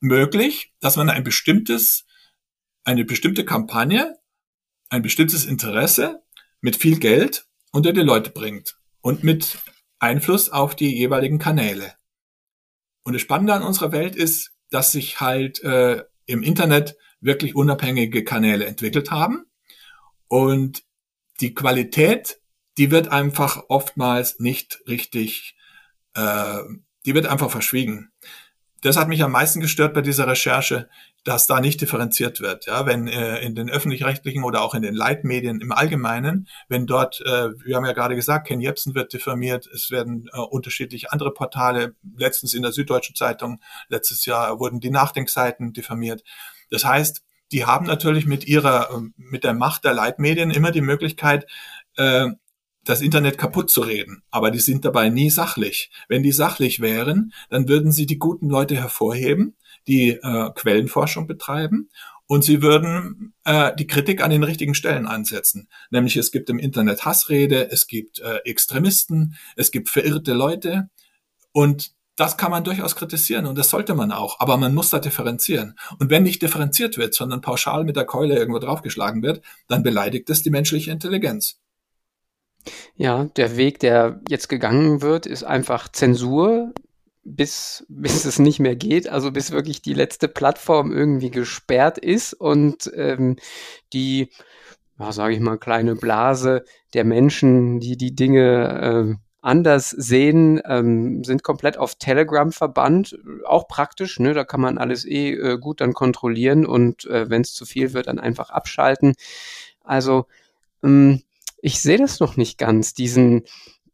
[0.00, 2.04] möglich, dass man ein bestimmtes,
[2.84, 4.16] eine bestimmte Kampagne,
[4.88, 6.22] ein bestimmtes Interesse
[6.60, 9.58] mit viel Geld unter die Leute bringt und mit
[9.98, 11.94] Einfluss auf die jeweiligen Kanäle.
[13.06, 18.24] Und das Spannende an unserer Welt ist, dass sich halt äh, im Internet wirklich unabhängige
[18.24, 19.46] Kanäle entwickelt haben.
[20.26, 20.82] Und
[21.40, 22.40] die Qualität,
[22.78, 25.56] die wird einfach oftmals nicht richtig,
[26.14, 26.58] äh,
[27.04, 28.10] die wird einfach verschwiegen
[28.86, 30.88] das hat mich am meisten gestört bei dieser Recherche,
[31.24, 32.66] dass da nicht differenziert wird.
[32.66, 37.20] Ja, wenn äh, in den öffentlich-rechtlichen oder auch in den Leitmedien im Allgemeinen, wenn dort,
[37.22, 41.34] äh, wir haben ja gerade gesagt, Ken Jebsen wird diffamiert, es werden äh, unterschiedliche andere
[41.34, 46.22] Portale, letztens in der Süddeutschen Zeitung, letztes Jahr wurden die Nachdenkseiten diffamiert.
[46.70, 50.80] Das heißt, die haben natürlich mit ihrer, äh, mit der Macht der Leitmedien immer die
[50.80, 51.46] Möglichkeit,
[51.96, 52.28] äh,
[52.86, 55.90] das Internet kaputt zu reden, aber die sind dabei nie sachlich.
[56.08, 61.90] Wenn die sachlich wären, dann würden sie die guten Leute hervorheben, die äh, Quellenforschung betreiben
[62.26, 65.68] und sie würden äh, die Kritik an den richtigen Stellen ansetzen.
[65.90, 70.88] Nämlich es gibt im Internet Hassrede, es gibt äh, Extremisten, es gibt verirrte Leute
[71.52, 75.00] und das kann man durchaus kritisieren und das sollte man auch, aber man muss da
[75.00, 75.76] differenzieren.
[75.98, 80.30] Und wenn nicht differenziert wird, sondern pauschal mit der Keule irgendwo draufgeschlagen wird, dann beleidigt
[80.30, 81.60] es die menschliche Intelligenz.
[82.96, 86.72] Ja, der Weg, der jetzt gegangen wird, ist einfach Zensur,
[87.26, 92.32] bis, bis es nicht mehr geht, also bis wirklich die letzte Plattform irgendwie gesperrt ist
[92.32, 93.36] und ähm,
[93.92, 94.30] die,
[94.98, 101.22] ja, sage ich mal, kleine Blase der Menschen, die die Dinge äh, anders sehen, ähm,
[101.22, 103.16] sind komplett auf Telegram verbannt.
[103.44, 104.34] Auch praktisch, ne?
[104.34, 107.92] da kann man alles eh äh, gut dann kontrollieren und äh, wenn es zu viel
[107.92, 109.14] wird, dann einfach abschalten.
[109.84, 110.26] Also
[110.82, 111.22] ähm,
[111.58, 113.42] ich sehe das noch nicht ganz, diesen,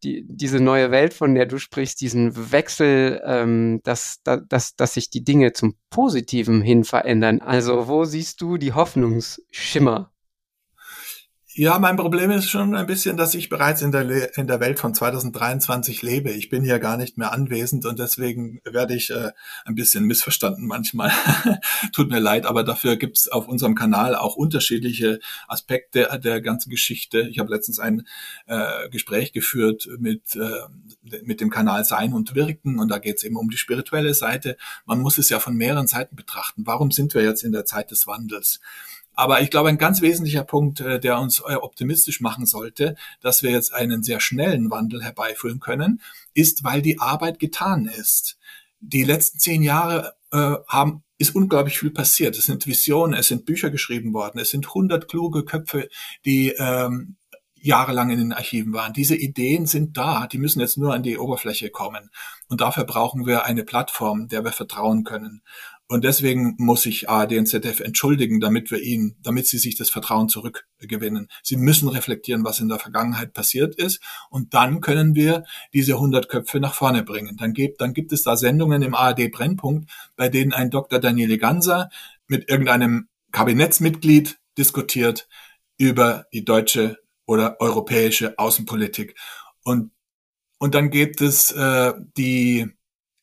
[0.02, 5.10] die, diese neue Welt, von der du sprichst, diesen Wechsel, ähm, dass, dass, dass sich
[5.10, 7.40] die Dinge zum Positiven hin verändern.
[7.40, 10.11] Also wo siehst du die Hoffnungsschimmer?
[11.54, 14.78] Ja, mein Problem ist schon ein bisschen, dass ich bereits in der, in der Welt
[14.78, 16.30] von 2023 lebe.
[16.30, 19.32] Ich bin hier gar nicht mehr anwesend und deswegen werde ich äh,
[19.66, 21.12] ein bisschen missverstanden manchmal.
[21.92, 27.28] Tut mir leid, aber dafür gibt's auf unserem Kanal auch unterschiedliche Aspekte der ganzen Geschichte.
[27.30, 28.06] Ich habe letztens ein
[28.46, 33.36] äh, Gespräch geführt mit, äh, mit dem Kanal Sein und Wirken und da geht's eben
[33.36, 34.56] um die spirituelle Seite.
[34.86, 36.62] Man muss es ja von mehreren Seiten betrachten.
[36.64, 38.58] Warum sind wir jetzt in der Zeit des Wandels?
[39.14, 43.42] Aber ich glaube, ein ganz wesentlicher Punkt, äh, der uns äh, optimistisch machen sollte, dass
[43.42, 46.00] wir jetzt einen sehr schnellen Wandel herbeiführen können,
[46.34, 48.38] ist, weil die Arbeit getan ist.
[48.80, 52.36] Die letzten zehn Jahre äh, haben ist unglaublich viel passiert.
[52.36, 55.88] Es sind Visionen, es sind Bücher geschrieben worden, es sind hundert kluge Köpfe,
[56.24, 57.16] die ähm,
[57.62, 58.92] jahrelang in den Archiven waren.
[58.92, 62.10] Diese Ideen sind da, die müssen jetzt nur an die Oberfläche kommen.
[62.48, 65.42] Und dafür brauchen wir eine Plattform, der wir vertrauen können.
[65.92, 69.90] Und deswegen muss sich ARD und ZDF entschuldigen, damit wir ihnen, damit sie sich das
[69.90, 71.28] Vertrauen zurückgewinnen.
[71.42, 74.00] Sie müssen reflektieren, was in der Vergangenheit passiert ist.
[74.30, 77.36] Und dann können wir diese 100 Köpfe nach vorne bringen.
[77.36, 80.98] Dann gibt, dann gibt es da Sendungen im ARD Brennpunkt, bei denen ein Dr.
[80.98, 81.90] Daniele Ganser
[82.26, 85.28] mit irgendeinem Kabinettsmitglied diskutiert
[85.76, 89.14] über die deutsche oder europäische Außenpolitik.
[89.62, 89.90] Und,
[90.56, 92.72] und dann gibt es äh, die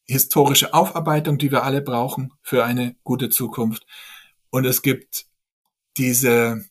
[0.10, 3.86] historische Aufarbeitung, die wir alle brauchen für eine gute Zukunft.
[4.50, 5.28] Und es gibt
[5.98, 6.66] diese,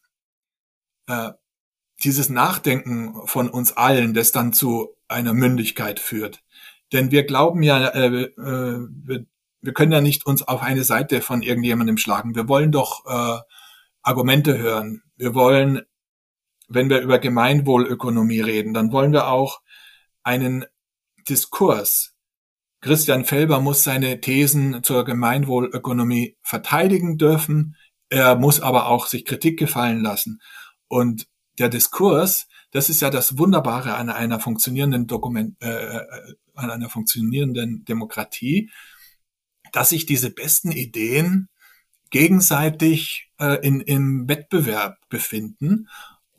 [1.07, 1.31] äh,
[2.03, 6.43] dieses Nachdenken von uns allen, das dann zu einer Mündigkeit führt.
[6.93, 9.27] Denn wir glauben ja, äh, äh, wir,
[9.61, 12.35] wir können ja nicht uns auf eine Seite von irgendjemandem schlagen.
[12.35, 13.41] Wir wollen doch äh,
[14.03, 15.03] Argumente hören.
[15.17, 15.83] Wir wollen,
[16.69, 19.61] wenn wir über Gemeinwohlökonomie reden, dann wollen wir auch
[20.25, 20.65] einen
[21.29, 22.18] Diskurs,
[22.81, 27.77] Christian Felber muss seine Thesen zur Gemeinwohlökonomie verteidigen dürfen.
[28.09, 30.41] Er muss aber auch sich Kritik gefallen lassen.
[30.87, 31.27] Und
[31.59, 36.89] der Diskurs, das ist ja das Wunderbare an einer funktionierenden Dokument, äh, äh, an einer
[36.89, 38.71] funktionierenden Demokratie,
[39.73, 41.49] dass sich diese besten Ideen
[42.11, 45.89] gegenseitig äh, in, im Wettbewerb befinden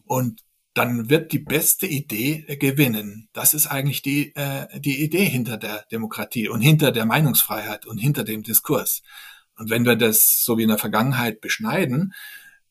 [0.06, 0.41] und
[0.79, 3.27] dann wird die beste Idee äh, gewinnen.
[3.33, 7.97] Das ist eigentlich die, äh, die Idee hinter der Demokratie und hinter der Meinungsfreiheit und
[7.97, 9.03] hinter dem Diskurs.
[9.57, 12.13] Und wenn wir das so wie in der Vergangenheit beschneiden,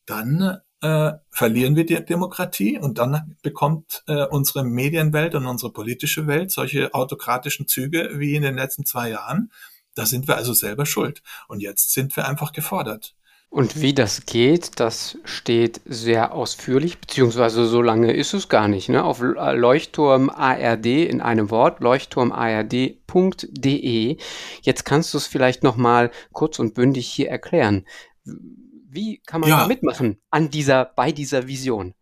[0.07, 6.25] dann äh, verlieren wir die Demokratie und dann bekommt äh, unsere Medienwelt und unsere politische
[6.25, 9.51] Welt solche autokratischen Züge wie in den letzten zwei Jahren.
[9.93, 11.21] Da sind wir also selber schuld.
[11.47, 13.13] Und jetzt sind wir einfach gefordert.
[13.51, 18.89] Und wie das geht, das steht sehr ausführlich, beziehungsweise so lange ist es gar nicht,
[18.89, 19.03] ne?
[19.03, 24.17] auf Leuchtturm ARD in einem Wort, leuchtturmard.de.
[24.61, 27.87] Jetzt kannst du es vielleicht nochmal kurz und bündig hier erklären.
[28.23, 29.61] Wie kann man ja.
[29.61, 31.95] da mitmachen an dieser, bei dieser Vision?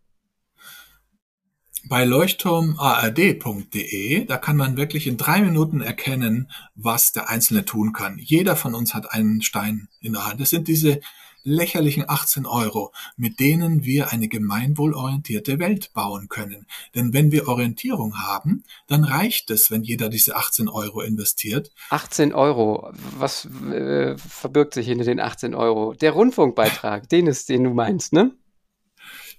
[1.88, 8.20] Bei leuchtturmard.de, da kann man wirklich in drei Minuten erkennen, was der Einzelne tun kann.
[8.20, 10.42] Jeder von uns hat einen Stein in der Hand.
[10.42, 11.00] Das sind diese
[11.48, 16.68] lächerlichen 18 Euro, mit denen wir eine gemeinwohlorientierte Welt bauen können.
[16.94, 21.72] Denn wenn wir Orientierung haben, dann reicht es, wenn jeder diese 18 Euro investiert.
[21.90, 25.94] 18 Euro, was äh, verbirgt sich hinter den 18 Euro?
[25.94, 28.32] Der Rundfunkbeitrag, den ist, den du meinst, ne?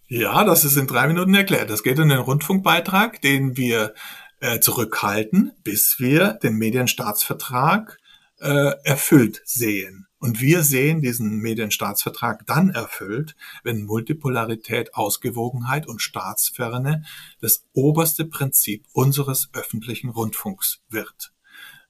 [0.07, 1.68] Ja, das ist in drei Minuten erklärt.
[1.68, 3.92] Das geht um den Rundfunkbeitrag, den wir
[4.40, 7.99] äh, zurückhalten, bis wir den Medienstaatsvertrag
[8.41, 10.07] äh, erfüllt sehen.
[10.19, 17.05] Und wir sehen diesen Medienstaatsvertrag dann erfüllt, wenn Multipolarität, Ausgewogenheit und Staatsferne
[17.41, 21.33] das oberste Prinzip unseres öffentlichen Rundfunks wird.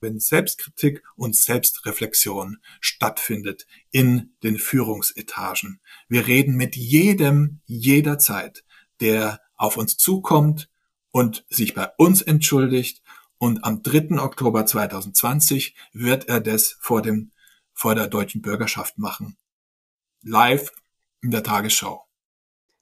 [0.00, 5.80] Wenn Selbstkritik und Selbstreflexion stattfindet in den Führungsetagen.
[6.08, 8.62] Wir reden mit jedem jederzeit,
[9.00, 10.68] der auf uns zukommt
[11.10, 13.02] und sich bei uns entschuldigt
[13.38, 14.20] und am 3.
[14.20, 17.32] Oktober 2020 wird er das vor dem
[17.78, 19.36] vor der deutschen Bürgerschaft machen.
[20.22, 20.72] Live
[21.22, 22.04] in der Tagesschau.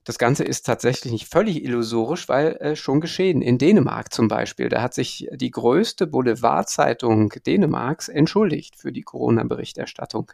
[0.04, 3.42] das Ganze ist tatsächlich nicht völlig illusorisch, weil äh, schon geschehen.
[3.42, 10.32] In Dänemark zum Beispiel, da hat sich die größte Boulevardzeitung Dänemarks entschuldigt für die Corona-Berichterstattung.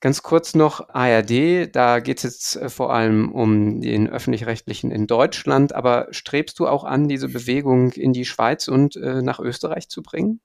[0.00, 5.06] Ganz kurz noch ARD, da geht es jetzt äh, vor allem um den öffentlich-rechtlichen in
[5.06, 9.88] Deutschland, aber strebst du auch an, diese Bewegung in die Schweiz und äh, nach Österreich
[9.88, 10.40] zu bringen?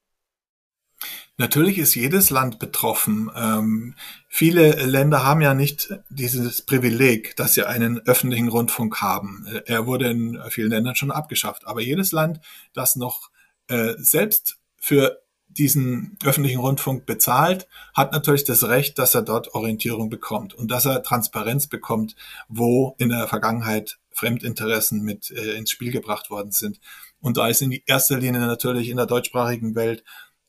[1.37, 3.29] Natürlich ist jedes Land betroffen.
[3.35, 3.95] Ähm,
[4.29, 9.45] viele Länder haben ja nicht dieses Privileg, dass sie einen öffentlichen Rundfunk haben.
[9.47, 11.67] Äh, er wurde in vielen Ländern schon abgeschafft.
[11.67, 12.39] Aber jedes Land,
[12.73, 13.31] das noch
[13.67, 20.09] äh, selbst für diesen öffentlichen Rundfunk bezahlt, hat natürlich das Recht, dass er dort Orientierung
[20.09, 22.15] bekommt und dass er Transparenz bekommt,
[22.47, 26.79] wo in der Vergangenheit Fremdinteressen mit äh, ins Spiel gebracht worden sind.
[27.19, 30.03] Und da ist in erster Linie natürlich in der deutschsprachigen Welt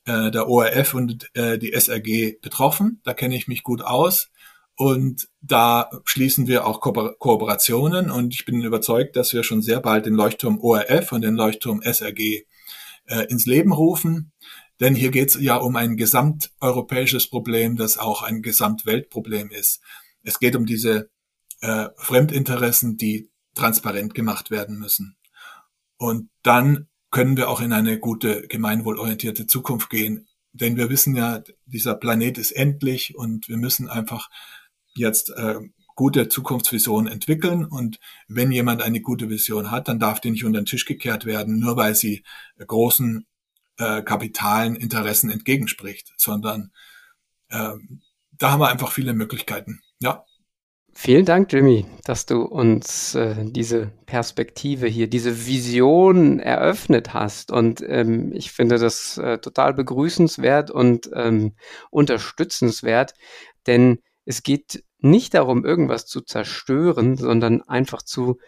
[0.07, 3.01] äh, der ORF und äh, die SRG betroffen.
[3.05, 4.31] Da kenne ich mich gut aus.
[4.79, 8.11] Und da schließen wir auch Ko Kooperationen.
[8.11, 11.83] Und ich bin überzeugt, dass wir schon sehr bald den Leuchtturm ORF und den Leuchtturm
[11.83, 12.45] SRG
[13.07, 14.33] äh, ins Leben rufen.
[14.81, 19.81] Denn hier geht es ja um ein gesamteuropäisches Problem, das auch ein Gesamtweltproblem ist.
[20.23, 21.09] Es geht um diese
[21.63, 25.17] äh, Fremdinteressen, die transparent gemacht werden müssen.
[25.97, 30.29] Und dann können wir auch in eine gute, gemeinwohlorientierte Zukunft gehen.
[30.53, 34.29] Denn wir wissen ja, dieser Planet ist endlich und wir müssen einfach
[34.95, 35.61] jetzt äh,
[35.95, 37.65] gute Zukunftsvisionen entwickeln.
[37.65, 41.25] Und wenn jemand eine gute Vision hat, dann darf die nicht unter den Tisch gekehrt
[41.25, 42.23] werden, nur weil sie
[42.59, 43.27] äh, großen
[43.79, 46.71] äh, kapitalen Interessen entgegenspricht, sondern
[47.49, 47.73] äh,
[48.33, 49.81] da haben wir einfach viele Möglichkeiten.
[50.01, 50.27] Ja.
[50.99, 57.53] Vielen Dank, Jimmy, dass du uns äh, diese Perspektive hier, diese Vision eröffnet hast.
[57.53, 61.53] Und ähm, ich finde das äh, total begrüßenswert und ähm,
[61.91, 63.13] unterstützenswert,
[63.67, 68.39] denn es geht nicht darum, irgendwas zu zerstören, sondern einfach zu,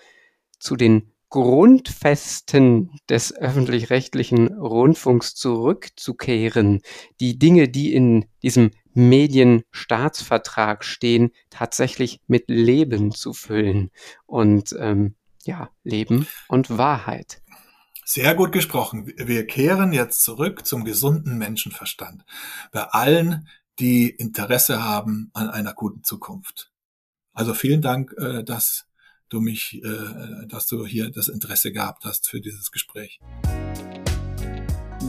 [0.58, 6.80] zu den Grundfesten des öffentlich-rechtlichen Rundfunks zurückzukehren,
[7.20, 13.90] die Dinge, die in diesem Medienstaatsvertrag stehen, tatsächlich mit Leben zu füllen
[14.26, 17.40] und ähm, ja, Leben und Wahrheit.
[18.04, 19.06] Sehr gut gesprochen.
[19.16, 22.24] Wir kehren jetzt zurück zum gesunden Menschenverstand
[22.72, 26.72] bei allen, die Interesse haben an einer guten Zukunft.
[27.32, 28.86] Also vielen Dank, äh, dass
[29.28, 33.20] du mich, äh, dass du hier das Interesse gehabt hast für dieses Gespräch.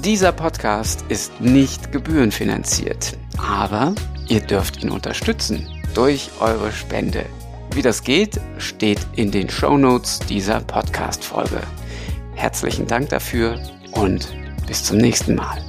[0.04, 3.94] Dieser Podcast ist nicht gebührenfinanziert, aber
[4.30, 7.26] ihr dürft ihn unterstützen durch eure Spende.
[7.74, 11.60] Wie das geht, steht in den Show Notes dieser Podcast-Folge.
[12.34, 13.60] Herzlichen Dank dafür
[13.92, 14.34] und
[14.68, 15.69] bis zum nächsten Mal.